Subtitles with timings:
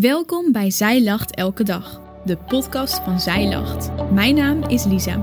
[0.00, 4.10] Welkom bij Zij Lacht Elke Dag, de podcast van Zij Lacht.
[4.12, 5.16] Mijn naam is Lisa.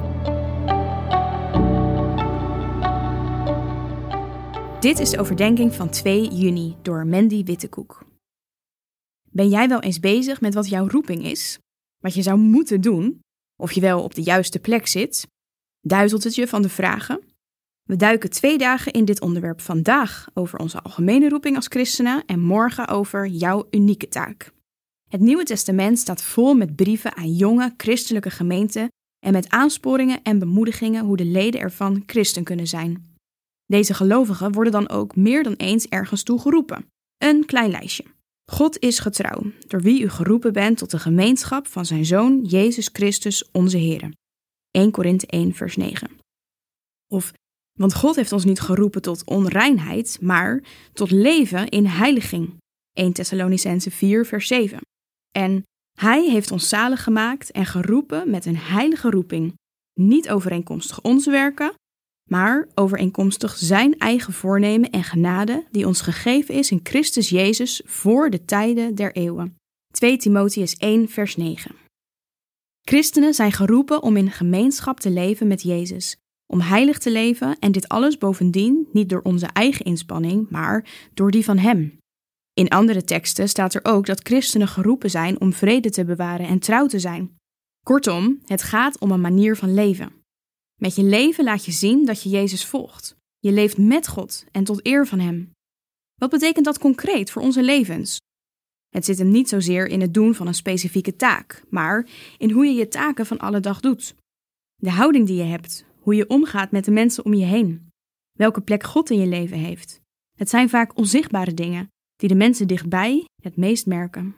[4.79, 8.05] Dit is de overdenking van 2 juni door Mandy Wittekoek.
[9.23, 11.59] Ben jij wel eens bezig met wat jouw roeping is?
[11.97, 13.19] Wat je zou moeten doen?
[13.55, 15.27] Of je wel op de juiste plek zit?
[15.81, 17.23] Duizelt het je van de vragen?
[17.83, 22.39] We duiken twee dagen in dit onderwerp vandaag over onze algemene roeping als christenen en
[22.39, 24.57] morgen over jouw unieke taak.
[25.09, 28.87] Het Nieuwe Testament staat vol met brieven aan jonge christelijke gemeenten
[29.25, 33.15] en met aansporingen en bemoedigingen hoe de leden ervan christen kunnen zijn.
[33.65, 36.85] Deze gelovigen worden dan ook meer dan eens ergens toe geroepen.
[37.17, 38.03] Een klein lijstje.
[38.51, 42.89] God is getrouw, door wie u geroepen bent tot de gemeenschap van zijn Zoon Jezus
[42.93, 44.13] Christus, onze Heer.
[44.71, 46.09] 1 Korinthe 1, vers 9.
[47.07, 47.31] Of,
[47.79, 52.53] want God heeft ons niet geroepen tot onreinheid, maar tot leven in heiliging.
[52.93, 54.79] 1 Thessalonicense 4, vers 7.
[55.31, 55.63] En
[55.97, 59.53] hij heeft ons zalig gemaakt en geroepen met een heilige roeping,
[59.99, 61.73] niet overeenkomstig onze werken,
[62.29, 68.29] maar overeenkomstig zijn eigen voornemen en genade die ons gegeven is in Christus Jezus voor
[68.29, 69.55] de tijden der eeuwen.
[69.91, 71.75] 2 Timotheus 1 vers 9
[72.81, 77.71] Christenen zijn geroepen om in gemeenschap te leven met Jezus, om heilig te leven en
[77.71, 81.98] dit alles bovendien niet door onze eigen inspanning, maar door die van Hem.
[82.59, 86.59] In andere teksten staat er ook dat christenen geroepen zijn om vrede te bewaren en
[86.59, 87.37] trouw te zijn.
[87.85, 90.11] Kortom, het gaat om een manier van leven.
[90.81, 93.15] Met je leven laat je zien dat je Jezus volgt.
[93.39, 95.51] Je leeft met God en tot eer van Hem.
[96.15, 98.17] Wat betekent dat concreet voor onze levens?
[98.89, 102.65] Het zit hem niet zozeer in het doen van een specifieke taak, maar in hoe
[102.65, 104.15] je je taken van alle dag doet.
[104.75, 107.89] De houding die je hebt, hoe je omgaat met de mensen om je heen,
[108.37, 110.01] welke plek God in je leven heeft.
[110.37, 114.35] Het zijn vaak onzichtbare dingen die de mensen dichtbij het meest merken.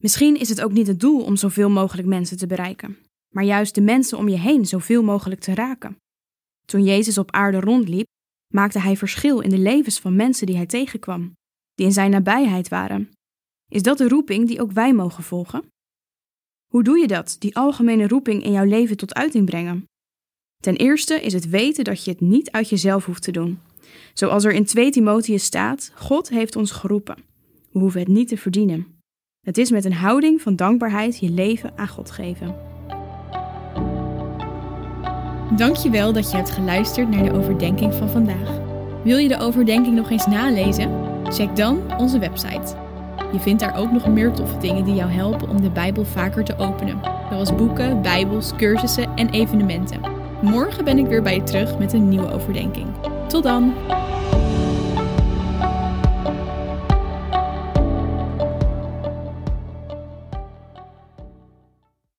[0.00, 2.98] Misschien is het ook niet het doel om zoveel mogelijk mensen te bereiken,
[3.34, 5.96] maar juist de mensen om je heen zoveel mogelijk te raken.
[6.66, 8.06] Toen Jezus op aarde rondliep,
[8.54, 11.32] maakte hij verschil in de levens van mensen die hij tegenkwam,
[11.74, 13.10] die in zijn nabijheid waren.
[13.70, 15.64] Is dat de roeping die ook wij mogen volgen?
[16.70, 19.84] Hoe doe je dat, die algemene roeping in jouw leven tot uiting brengen?
[20.62, 23.60] Ten eerste is het weten dat je het niet uit jezelf hoeft te doen,
[24.14, 27.16] Zoals er in 2 Timotheus staat: God heeft ons geroepen.
[27.72, 28.86] We hoeven het niet te verdienen.
[29.40, 32.54] Het is met een houding van dankbaarheid je leven aan God geven.
[35.56, 38.60] Dankjewel dat je hebt geluisterd naar de overdenking van vandaag.
[39.04, 41.12] Wil je de overdenking nog eens nalezen?
[41.24, 42.76] Check dan onze website.
[43.32, 46.44] Je vindt daar ook nog meer toffe dingen die jou helpen om de Bijbel vaker
[46.44, 50.00] te openen, zoals boeken, Bijbels, cursussen en evenementen.
[50.42, 52.86] Morgen ben ik weer bij je terug met een nieuwe overdenking.
[53.28, 54.03] Tot dan!